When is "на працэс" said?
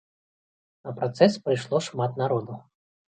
0.87-1.37